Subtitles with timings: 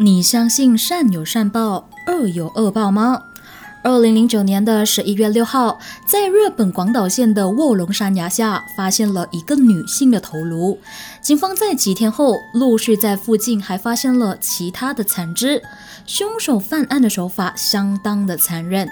[0.00, 3.20] 你相信善有善报，恶有恶报吗？
[3.82, 10.78] 二零零九年的十一月六号，在日本广岛县的卧龙山崖下，发现了一个女性的头颅。
[11.20, 15.60] 警方在几天后，陆续在附近还发现了其他的残肢。
[16.06, 18.88] 凶手犯案的手法相当的残忍。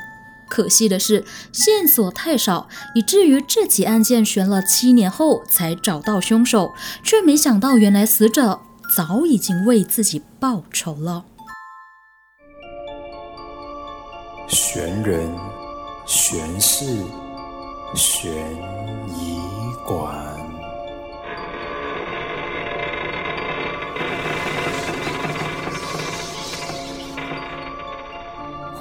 [0.49, 2.67] 可惜的是，线索太少，
[2.97, 8.59] 以至于这起案件悬了七年后才找到凶手，却没想到原来死者。
[8.95, 11.25] 早已经为自己报仇了。
[14.49, 15.29] 玄人、
[16.07, 16.85] 玄事、
[17.95, 18.33] 悬
[19.09, 19.39] 疑
[19.87, 20.76] 馆。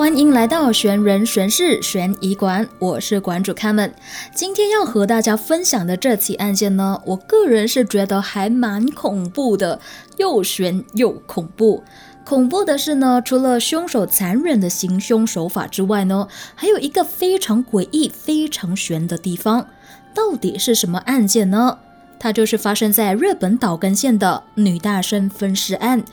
[0.05, 3.91] 欢迎来到玄人玄事悬疑馆，我是馆主卡门。
[4.36, 9.80] 今天要和大家分享的这起案件呢，我个人是觉得还蛮恐怖的，
[10.18, 11.84] 又悬又恐怖。
[12.23, 19.69] 恐怖的是呢，除了凶手残忍的行凶手法之外呢，还有一个非常诡异、非常悬的地方。
[20.14, 21.80] 到底是什么案件呢？
[22.19, 26.03] 它就是发生在日本岛根县的女大生分尸案。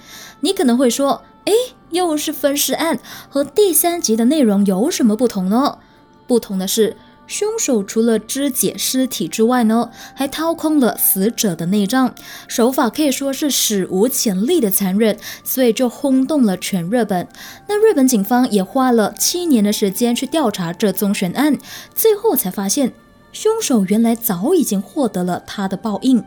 [0.41, 1.53] 你可能会说，哎。
[1.93, 2.98] 又是分尸案，
[3.29, 5.79] 和第三集的内容有什么不同呢？
[6.27, 12.15] 不同的是，凶手除了肢解尸体之外呢，还掏空了死者的内脏，
[12.49, 17.29] 手法可以说是史无前例的残忍，所以就轰动了全日本。
[17.69, 21.59] 那日本警方也花了七年的时间去调查这宗悬案，
[21.95, 22.93] 最后才发现，
[23.33, 26.25] 凶手原来早已经获得了他的报应。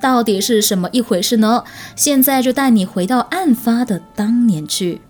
[0.00, 1.64] 到底是什么一回事呢？
[1.96, 5.00] 现在就带你回到案发的当年去。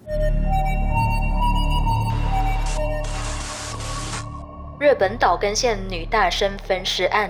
[4.80, 7.28] 日本岛根县女大生分尸案。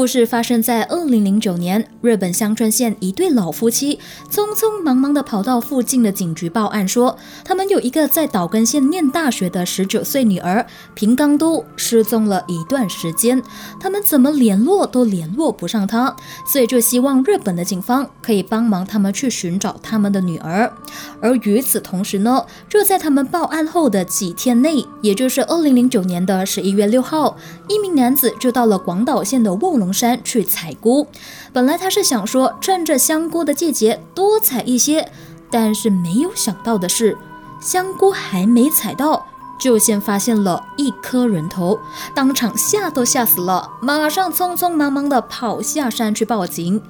[0.00, 3.98] 故事发生在二零零九年，日本香川县一对老夫妻
[4.30, 13.42] 匆匆忙忙地跑到附近的警局报案，说他们有一个在岛根县念大学的十九岁女儿平冈都失踪了一段时间，
[13.78, 20.72] 他们怎么联络都联络不上她，所以就希望日本的警方可以帮忙他们去寻找他们的女儿。
[21.20, 27.36] 而与此同时呢，就在他们报案后的几天内，也就是二零零九年的十一月六号，
[27.68, 31.06] 一名男子就到了广岛县的卧龙山去采菇，
[31.52, 35.10] 本来他是想说趁着香菇的季节多采一些，
[35.50, 37.16] 但是没有想到的是，
[37.60, 39.26] 香菇还没采到。
[39.60, 41.78] 就先发现了一颗人头，
[42.14, 46.82] 当场吓都吓死了，马上匆匆忙忙的跑下山去报警。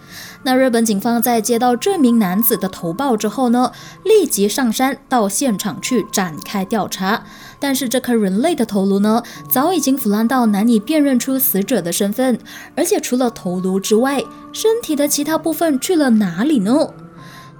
[0.44, 3.72] 那日本警方在接到这名男子的投报之后呢，
[4.04, 7.24] 立即上山到现场去展开调查。
[7.58, 12.38] 但是这颗人类的头颅呢，早已经腐烂到难以辨认出死者的身份，
[12.76, 16.88] 而且除了头颅之外，身体的其他部分去了哪里呢？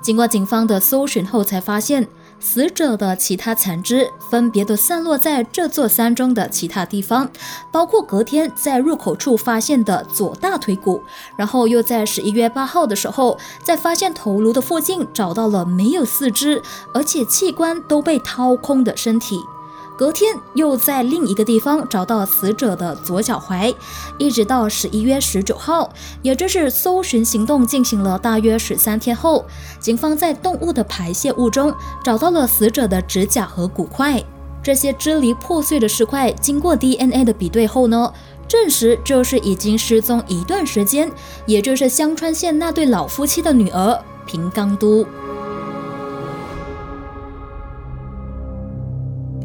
[0.00, 2.08] 经过警方的搜寻后，才发现。
[2.40, 7.30] 死者的其他残肢分别都散落在这座山中的其他地方，
[7.70, 11.02] 包括隔天在入口处发现的左大腿骨，
[11.36, 16.62] 然后又在十一月八号的时候，在发现头颅的附近找到了没有四肢，
[16.94, 19.40] 而且器官都被掏空的身体。
[20.00, 23.74] 隔天又在另一个地方找到死者的左脚踝，
[24.16, 29.44] 一直到十一月十九号，也就是搜寻行动进行了大约十三天后，
[29.78, 31.70] 警方在动物的排泄物中
[32.02, 34.24] 找到了死者的指甲和骨块。
[34.62, 38.10] 这些支离破碎的尸块经过 DNA 的比对后呢，
[38.48, 41.12] 证实就是已经失踪一段时间，
[41.44, 45.04] 也就是香川县那对老夫妻的女儿平冈都。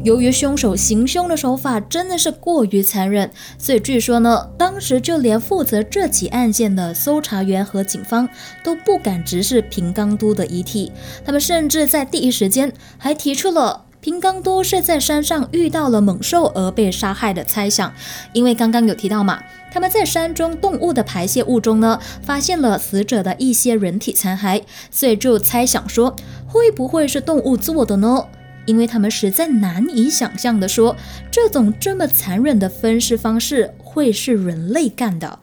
[0.06, 3.28] 由于凶手行凶的手法真的是过于残忍，
[3.58, 8.28] 所以据说呢，当时就连负责这起案件的搜查员和警方
[8.62, 10.92] 都不敢直视平冈都的遗体。
[11.24, 17.92] 他们甚至在第一时间还提出了平冈都是在山上遇到了猛兽而被杀害的猜想。
[18.32, 19.42] 因为刚刚有提到嘛，
[19.72, 26.14] 他们在山中动物的排泄物中呢，发现了死者的一些人体残骸，所以就猜想说，
[26.46, 28.24] 会不会是动物做的呢？
[28.66, 30.94] 因为他们实在难以想象的说，
[31.30, 35.38] 这种这么残忍的分尸方式会是人类干的。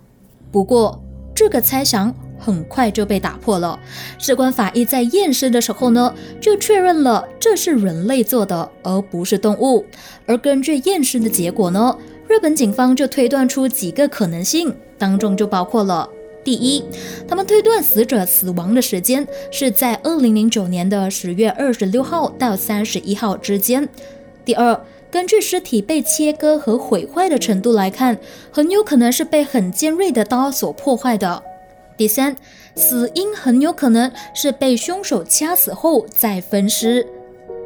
[0.51, 1.03] 不过，
[1.33, 3.79] 这个猜想很快就被打破了。
[4.19, 9.83] 士官法医在验尸的时候呢，就确认了这是人类做的，而不是动物。
[10.27, 11.97] 而根据验尸的结果呢，
[12.27, 16.07] 日本警方就推断出几个可能性，当中就包括了。
[16.43, 16.83] 第一，
[17.27, 23.87] 他们推断死者死亡的时间是在二零零九年的十月二十六号到三十一号之间。
[24.43, 24.79] 第二，
[25.09, 28.17] 根据尸体被切割和毁坏的程度来看，
[28.51, 31.41] 很有可能是被很尖锐的刀所破坏的。
[31.95, 32.35] 第三，
[32.75, 37.07] 死因很有可能是被凶手掐死后再分尸。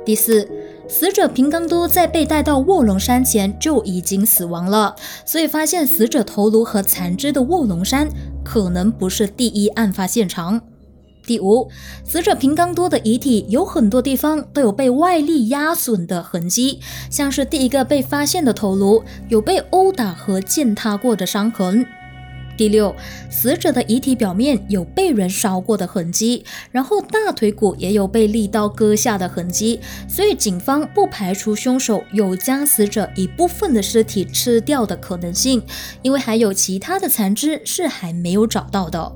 [0.06, 0.47] 第四，
[0.88, 4.95] 死者平冈多在被带到卧龙山前就已经死亡了，
[5.25, 8.07] 所以发现死者头颅和残肢的卧龙山
[8.47, 10.61] 可能不是第一案发现场。
[11.25, 11.69] 第五，
[12.05, 16.79] 死者平冈多的遗体有很多地方都有被外力压损的痕迹，
[17.11, 21.85] 像是第一个被发现的头颅有被殴打和践踏过的伤痕。
[22.57, 22.94] 第六，
[23.30, 35.62] 死者的遗体表面有被人烧过的痕迹，然后大腿骨也有被利刀割下的痕迹，所以警方不排除凶手有将死者一部分的尸体吃掉的可能性，
[36.01, 39.15] 因为还有其他的残肢是还没有找到的。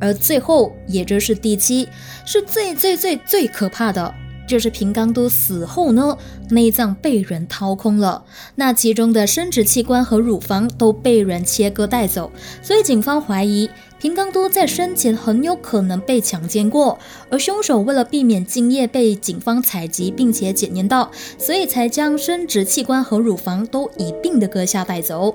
[0.00, 1.88] 而最后，也就是第七，
[2.26, 4.12] 是最最最最可怕的。
[4.46, 6.16] 就是平冈都死后呢，
[6.50, 8.24] 内脏被人掏空了，
[8.56, 12.30] 那其中的生殖器官和乳房都被人切割带走，
[12.62, 16.98] 所以警方怀疑平冈都在生前很有可能被强奸过，
[17.30, 25.34] 而凶手为了避免精液被警方采集并且检验到，所以才将生殖器官和乳房都一并的割下带走，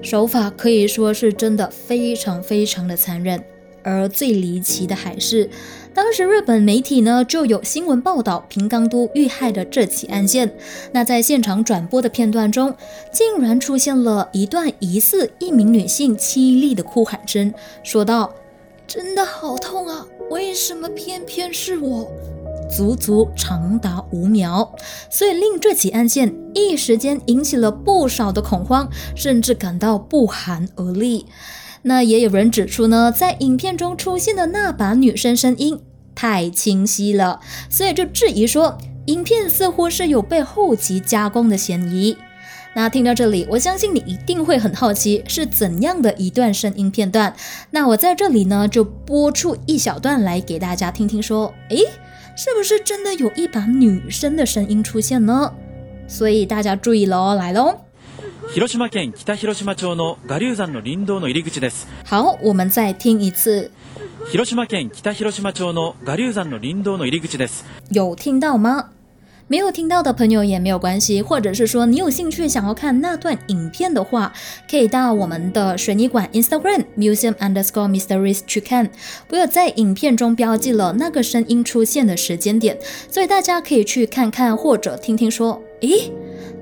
[0.00, 3.44] 手法可以说是真的非常非常的残忍。
[3.84, 5.50] 而最离奇的还是，
[5.94, 10.54] 当时日本媒体呢就有新闻报道平冈都遇害的这起案件。
[10.92, 12.74] 那在现场转播的片段中，
[13.12, 17.52] 竟然出现了一段疑似一名女性凄厉的哭喊声，
[17.82, 18.32] 说道
[18.86, 20.06] ：“真的好痛啊！
[20.30, 22.10] 为什么偏偏是我？”
[22.74, 24.74] 足足长达五秒，
[25.10, 31.26] 所以令这起案件一时间引起了不少的恐慌，甚至感到不寒而栗。
[31.82, 35.80] 那也有人指出呢，在影片中出现的那把女生声音
[36.14, 42.16] 太清晰了，所以就质疑说，影片似乎是有被后期加工的嫌疑。
[42.74, 47.34] 那听到这里，我相信你一定会很好奇是怎样的一段声音片段。
[47.70, 51.78] 那我在这里呢，就播出一小段来给大家听听，说，诶，
[52.36, 55.52] 是不是真的有一把女生的声音出现呢？
[56.06, 57.76] 所以大家注意喽，来喽。
[58.53, 61.87] 広島県北広島町の我流山の林道の入り口です。
[62.05, 63.69] 好，我们再听一次。
[64.31, 67.63] 広島県北広島町の我流山の林道の入り口です。
[67.89, 68.89] 有听到吗？
[69.49, 74.33] 没有听到的朋友也没有关系，或者是说你有兴趣想要看那段影片的话，
[74.69, 78.89] 可以到我们的水泥馆 Instagram museum underscore mysteries 去看。
[79.29, 82.77] 我有在影片中标记了那个声音出现的时间点，
[83.09, 86.11] 所以大家可以去看看或者听听说，诶。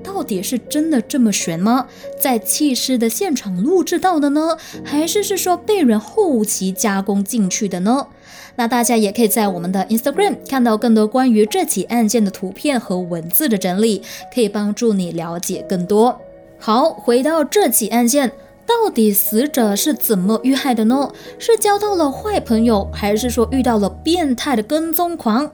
[0.03, 1.87] 到底是真的这么悬吗？
[2.19, 8.07] 在弃尸的现场录制到的呢，还是是说被人后期加工进去的呢？
[8.55, 14.01] 那大家也可以在我们的 Instagram 看到更多关于这起案件的图片和文字的整理，
[14.33, 16.19] 可以帮助你了解更多。
[16.59, 18.33] 好，回到这起案件，
[18.67, 21.11] 到底死者是怎么遇害的呢？
[21.39, 25.51] 是交到了坏朋友，还是说遇到了变态的跟踪狂？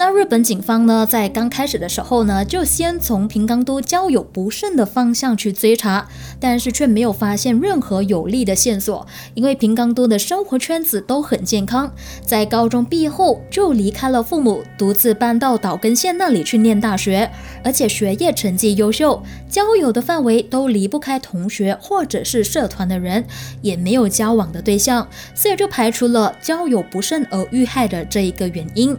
[0.00, 6.06] 那日本警方呢，在刚开始的时候呢，就先从平冈都交友不慎的方向去追查，
[6.38, 9.04] 但是却没有发现任何有利的线索。
[9.34, 11.92] 因为平冈都的生活圈子都很健康，
[12.24, 17.28] 在高中毕业后就离开了父母，独自搬到岛根县那里去念大学，
[17.64, 23.26] 而且学业成绩优秀，交友的范围都离不开同学或者是社团的人，
[23.62, 28.96] 也没有交往的对象，所以就排除了交友不慎而遇害的这一个原因。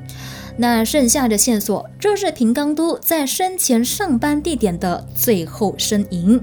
[0.57, 6.41] 那剩下的线索就是平冈都在生前上班地点的最后身影。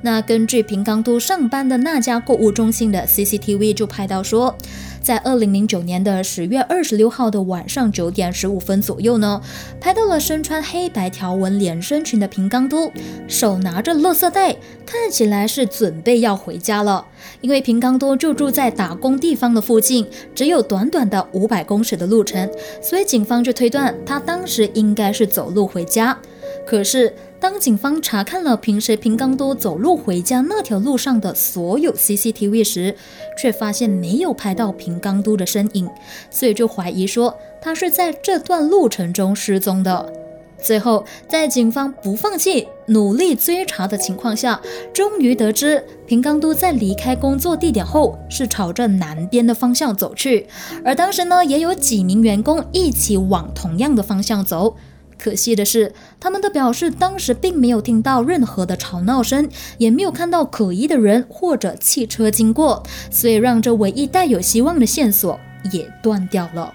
[0.00, 4.56] 那根据平冈都上班的那家购物中心的 CCTV 就拍到说。
[5.00, 9.40] 在二零零九年的十月二十六号的晚上九点十五分左右呢，
[9.80, 12.92] 拍到了身穿黑白条纹连身裙的平冈都，
[13.26, 17.06] 手拿着垃圾袋，看起来是准备要回家了。
[17.40, 22.50] 因为平冈多就住在打工地方的附近，只有短短的五百公尺的路程，
[22.82, 26.18] 所以警方就推断他当时应该是走路回家。
[26.66, 27.14] 可是。
[27.40, 32.96] 当警方查看了平时平冈多走路回家那条路上的所有 CCTV 时，
[33.40, 35.88] 却发现没有拍到平冈多的身影，
[36.32, 40.12] 所以就怀疑说他是在这段路程中失踪的。
[40.60, 44.60] 最后，在警方不放弃、努力追查的情况下，
[44.92, 50.46] 终于得知平冈都在离开工作地点后是朝着南边的方向走去，
[50.84, 54.76] 而当时呢，也有几名员工一起往同样的方向走。
[55.18, 65.38] 可惜的是，他们的表示当时并没有听到任何的吵闹声，也没有看到可疑的人或者汽车经过，所以让这唯一带有希望的线索
[65.72, 66.72] 也断掉了。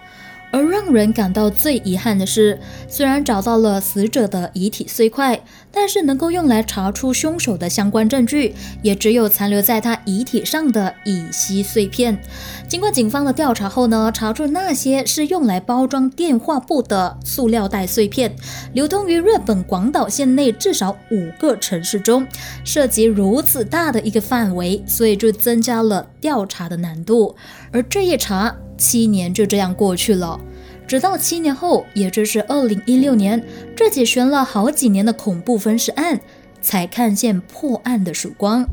[0.53, 12.21] 而让人感到最遗憾的是，虽然找到了死者的遗体碎块，但是能够用来查出凶手的相关证据，也只有残留在他遗体上的乙烯碎片。
[12.67, 18.35] 经过警方的调查后呢，查出那些是用来包装电话簿的塑料袋碎片，
[18.73, 22.27] 流通于日本广岛县内至少五个城市中，
[22.63, 27.35] 涉及如此大的一个范围，所以就增加了调查的难度。
[27.71, 28.55] 而这一查。
[28.83, 30.37] 七年就这样过去了，
[30.85, 33.41] 直到七年后，也就是二零一六年，
[33.73, 36.19] 这起悬了好几年的恐怖分尸案
[36.61, 38.67] 才看见破案的曙光。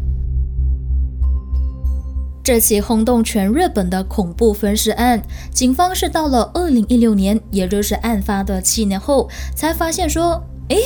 [2.42, 10.76] 这起轰动全日本的恐怖分尸案，警方是到了二零一六年，也就是案发的七年后，才发现说，诶，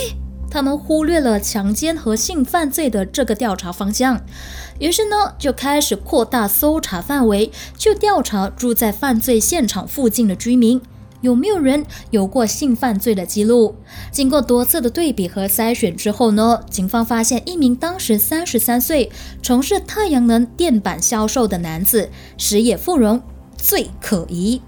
[0.49, 4.21] 他们忽略了强奸和性犯罪的这个调查方向。
[4.79, 10.81] 于是呢，就开始扩大搜查范围，去调查住在犯罪现场附近的居民
[11.21, 13.75] 有没有人有过性犯罪的记录。
[14.11, 19.11] 经过多次的对比和筛选之后呢，警方发现一名当时三十三岁、
[19.41, 23.21] 从事太阳能电板销售的男子石野富荣
[23.57, 24.61] 最可疑。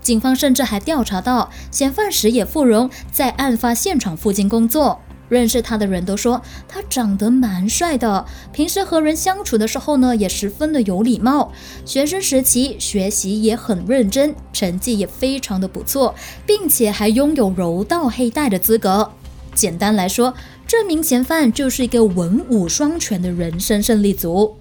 [0.00, 5.00] 警方甚至还调查到，嫌犯石野富荣在案发现场附近工作。
[5.30, 11.50] 认识他的人都说他长得蛮帅的，平时和人相处的时候呢，也十分的有礼貌。
[11.86, 19.10] 学生时期学习也很认真，成绩也非常的不错，并且还拥有柔道黑带的资格。
[19.54, 20.34] 简单来说，
[20.66, 24.56] 这名嫌犯就是一个文武双全的人生胜利组。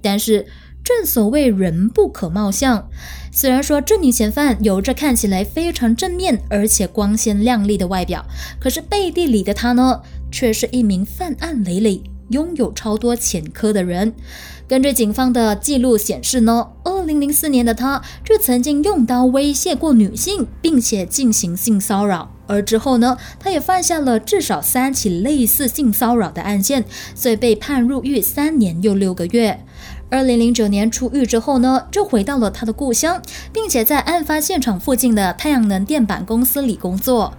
[0.00, 0.46] 但是。
[0.84, 2.88] 正所谓人不可貌相，
[3.30, 8.26] 虽然说这名嫌犯有着看起来非常正面而且光鲜亮丽的外表，
[8.58, 14.12] 可是背地里的他呢，却是一名犯案累累、拥有超多前科的人。
[14.66, 26.84] 根据警方的记录显示呢，二零零四年的他就曾经用刀威胁过女性，并且进行性骚扰，而之后呢，他也犯下了至少三起类似性骚扰的案件，
[27.14, 29.64] 所以被判入狱三年又六个月。
[30.12, 37.32] 二零零九年出狱之后呢，就回到了他的故乡，并且在案发现场附近的太阳能电板公司里工作。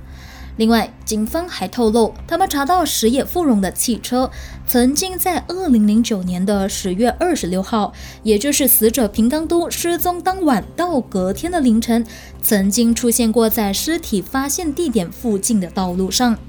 [0.58, 4.32] 另外，警方还透露，他们查到石野富荣的汽车
[4.66, 12.04] 曾经在二零零九年的十月二十六号，也就是死者平冈都失踪当晚到隔天的凌晨，
[12.42, 16.40] 曾经出现过在尸体发现地点附近的道路上。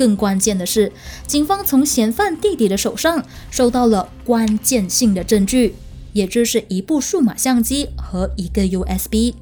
[0.00, 0.90] 更关键的是，
[1.26, 5.74] 警方从嫌犯弟弟的手上收到了关键性的证据，
[6.14, 9.34] 也就是一部数码相机和一个 USB。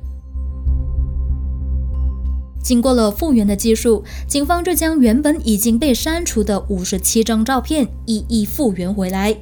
[2.61, 9.37] 经过了复原的技术，警方就将原本已经被删除的五十七张照片一一复原回来。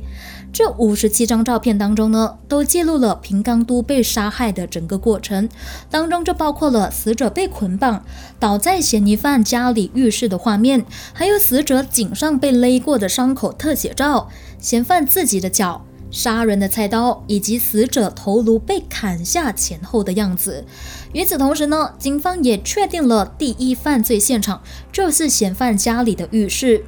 [0.57, 5.51] 这五十七张照片当中呢，都记录了平冈都被杀害的整个过程，
[5.91, 8.03] 当中就包括了死者被捆绑
[8.41, 20.65] 倒在嫌疑犯家里浴室的画面，还有死者颈上被勒过的伤口特写照，嫌犯自己的脚、杀人的菜刀，以及死者头颅被砍下前后的样子。
[21.13, 26.83] 与此同时呢，警方也确定了第一犯罪现场就是嫌犯家里的浴室。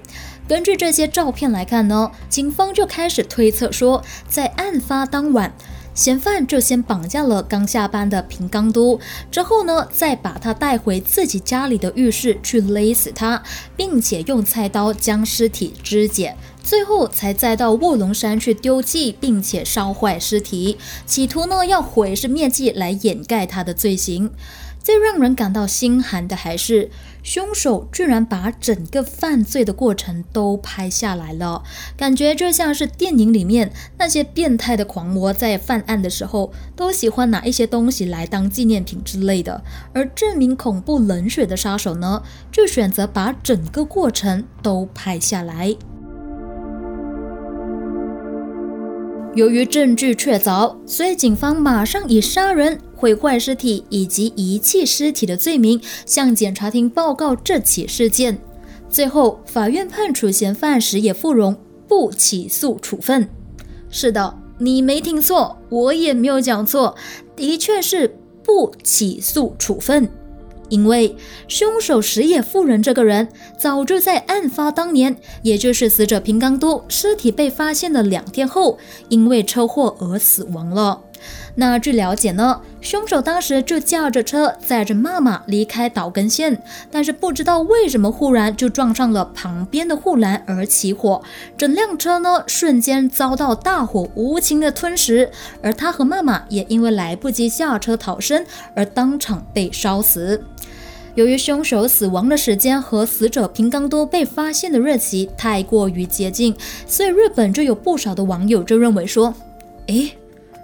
[0.49, 5.53] 根据这些照片来看呢，警方就开始推测说，在案发当晚，
[5.95, 8.99] 嫌犯就先绑架了刚下班的平冈都，
[9.31, 13.43] 之后呢，再把他带回自己家里的浴室去勒死他，
[13.77, 24.31] 并且用菜刀将尸体肢解，最后才再到卧龙山去丢弃，并且烧坏尸体，企图呢要毁尸灭迹来掩盖他的罪行。
[24.81, 26.91] 最让人感到心寒的还是，
[27.29, 31.63] 凶手居然把整个犯罪的过程都拍下来了，
[31.95, 39.63] 感觉就像是电影里面那些变态的狂魔在犯案的时候，都喜欢拿一些东西来当纪念品之类的。
[39.93, 45.77] 而这名恐怖冷血的杀手呢，就选择把整个过程都拍下来。
[49.35, 58.37] 由于证据确凿，所以警方马上以杀人、毁坏尸体以及遗弃尸体的罪名向检察厅报告这起事件。
[58.91, 63.29] 最后，法院判处嫌犯石野富荣不起诉处分。
[63.89, 66.97] 是的，你没听错，我也没有讲错，
[67.37, 70.09] 的确是不起诉处分。
[70.69, 73.29] 因为凶手石野富人这个人，
[73.59, 78.77] 早就在案发当年，也就是死者平冈都尸体被发现的两天后，
[79.09, 81.01] 因为车祸而死亡了。
[81.57, 91.21] 那据了解呢，凶手当时就驾着车载着妈妈离开岛根县，但是不知道为什么忽然就撞上了旁边的护栏而起火，
[91.57, 98.45] 整辆车呢瞬间遭到大火无情的吞食，而他和妈妈也因为来不及下车逃生
[98.75, 100.45] 而当场被烧死。
[101.17, 106.55] 由于凶手死亡的时间和死者平冈多被发现的日期太过于接近，
[106.87, 109.35] 所以日本就有不少的网友就认为说，
[109.89, 110.13] 诶。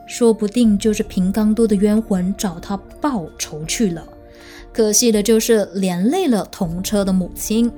[0.06, 4.06] 说不定就是平冈都的冤魂找他报仇去了，
[4.72, 7.70] 可惜的就是连累了同车的母亲。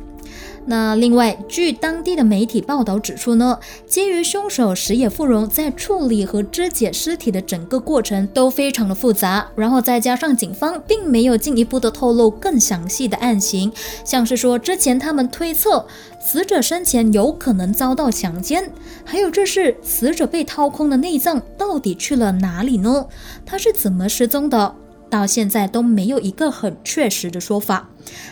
[0.68, 13.73] 那另外，据当地的媒体报道指出呢，基于凶手石野富荣在处理和肢解尸体的整个过程都非常的复杂，然后再加上警方并没有进一步的透露更详细的案情，
[14.04, 15.87] 像是说之前他们推测
[16.20, 18.68] 死者生前有可能遭到强奸，
[19.04, 23.06] 还有这是死者被掏空的内脏到底去了哪里呢？
[23.44, 24.75] 他是怎么失踪的？
[25.08, 27.90] 到现在都没有一个很确实的说法。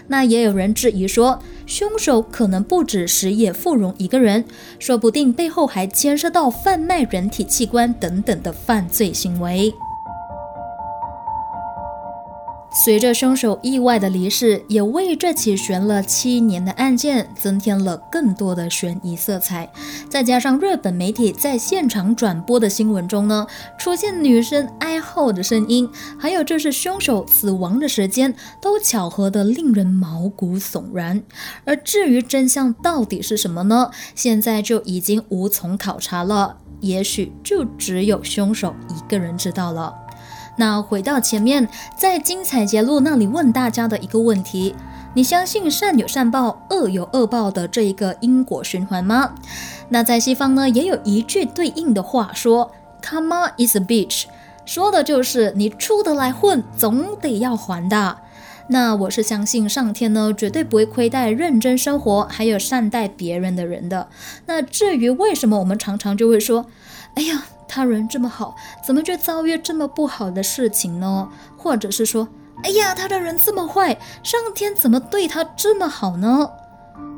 [0.09, 4.45] 那也有人质疑说，凶手可能不止石野富荣一个人，
[4.79, 9.75] 说不定背后还牵涉到贩卖人体器官等等的犯罪行为。
[12.75, 19.71] 随着凶手意外的离世，也为这起悬了七年的案件增添了更多的悬疑色彩。
[20.11, 23.47] 再加上日本媒体在现场转播的新闻中呢，
[23.79, 25.89] 出现女生哀嚎的声音，
[26.19, 31.23] 还有就是凶手死亡的时间，都巧合的令人毛骨悚然。
[31.65, 33.91] 而至于真相到底是什么呢？
[34.17, 39.95] 现在就已经无从考察了，也许就只有凶手一个人知道了。
[40.57, 44.75] 那回到前面，在精彩节录那里问大家的一个问题：
[45.15, 49.35] 你相信善有善报，恶有恶报的这一个因果循环吗？
[49.89, 52.71] 那在西方呢，也有一句对应的话说
[53.03, 54.25] ：“Karma is a bitch”，
[54.65, 58.19] 说的就是你出得来混，总得要还的。
[58.69, 64.09] 那我是相信上天呢，绝对不会亏待认真生活还有善待别人的人的。
[64.47, 66.67] 那至于为什么我们常常就会说
[67.17, 68.55] ：“哎呀。”他人这么好，
[68.87, 71.29] 怎么就遭遇这么不好的事情呢？
[71.57, 72.29] 或者是说，
[72.63, 76.49] 哎呀，他的人这么坏，上天怎么对他这么好呢？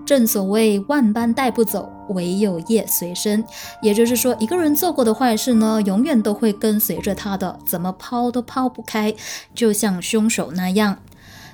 [0.06, 3.44] 正所谓万般带不走，唯有业随身。
[3.82, 9.14] 也就是说，一个人做过的坏事呢，永远都会跟随着他的，怎么抛都抛不开。
[9.54, 10.97] 就像凶手那样，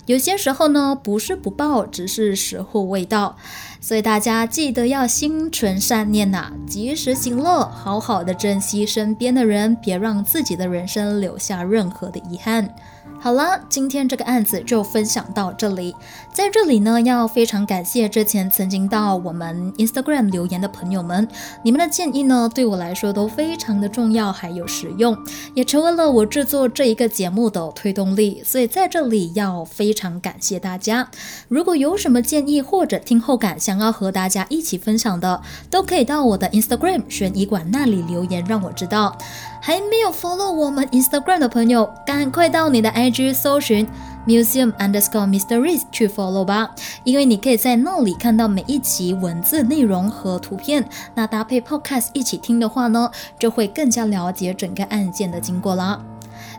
[0.06, 3.36] 有些时候呢，不是不报，只是时候未到。
[3.80, 12.74] 所以大家记得要心存善念呐，及时行乐，好好的珍惜身边的人，别让自己的人生留下任何的遗憾。
[13.22, 15.94] 好了，今天这个案子就分享到这里。
[16.32, 21.28] 在这里呢，要非常感谢之前曾经到我们 Instagram 留言的朋友们，
[21.62, 25.16] 你们的建议呢，对我来说都非常的重要，还有实用，
[25.54, 28.42] 也成为了我制作这一个节目的推动力。
[28.44, 31.08] 所以在这里要非常感谢大家。
[31.46, 39.16] 如果有什么建议或者听后感想要和大家一起分享的，都可以到我的 Instagram 悬疑馆那里留言，让我知道。
[39.64, 43.86] 还没有 follow 我们 Instagram 的朋友，赶快到你的 IG 搜寻
[44.26, 56.00] museum underscore mysteries 去 follow 吧，因为你可以在那里看到每一集文字内容和图片，那搭配 podcast 一起听的话呢，就会更加了解整个案件的经过啦。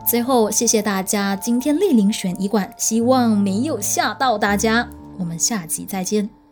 [0.08, 4.88] 最后，谢谢大家今天莅临悬疑馆，希望没有吓到大家，
[5.20, 6.43] 我们下集再见。